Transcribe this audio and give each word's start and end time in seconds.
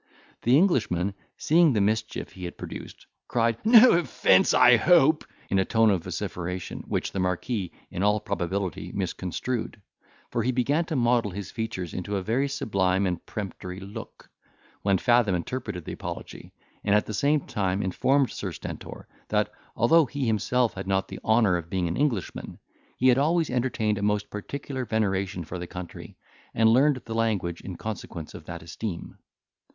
The 0.41 0.57
Englishman, 0.57 1.13
seeing 1.37 1.73
the 1.73 1.79
mischief 1.79 2.31
he 2.31 2.45
had 2.45 2.57
produced, 2.57 3.05
cried, 3.27 3.57
"No 3.63 3.91
offence, 3.91 4.51
I 4.51 4.75
hope," 4.77 5.23
in 5.47 5.59
a 5.59 5.63
tone 5.63 5.91
of 5.91 6.05
vociferation, 6.05 6.79
which 6.87 7.11
the 7.11 7.19
marquis 7.19 7.71
in 7.91 8.01
all 8.01 8.19
probability 8.19 8.91
misconstrued; 8.95 9.79
for 10.31 10.41
he 10.41 10.51
began 10.51 10.85
to 10.85 10.95
model 10.95 11.29
his 11.29 11.51
features 11.51 11.93
into 11.93 12.15
a 12.15 12.23
very 12.23 12.47
sublime 12.47 13.05
and 13.05 13.23
peremptory 13.27 13.79
look, 13.79 14.27
when 14.81 14.97
Fathom 14.97 15.35
interpreted 15.35 15.85
the 15.85 15.91
apology, 15.93 16.51
and 16.83 16.95
at 16.95 17.05
the 17.05 17.13
same 17.13 17.41
time 17.41 17.83
informed 17.83 18.31
Sir 18.31 18.51
Stentor, 18.51 19.07
that 19.27 19.51
although 19.75 20.07
he 20.07 20.25
himself 20.25 20.73
had 20.73 20.87
not 20.87 21.09
the 21.09 21.19
honour 21.23 21.57
of 21.57 21.69
being 21.69 21.87
an 21.87 21.95
Englishman, 21.95 22.57
he 22.97 23.09
had 23.09 23.19
always 23.19 23.51
entertained 23.51 23.99
a 23.99 24.01
most 24.01 24.31
particular 24.31 24.83
veneration 24.83 25.43
for 25.43 25.59
the 25.59 25.67
country, 25.67 26.17
and 26.55 26.71
learned 26.73 26.99
the 27.05 27.13
language 27.13 27.61
in 27.61 27.75
consequence 27.75 28.33
of 28.33 28.45
that 28.45 28.63
esteem. 28.63 29.19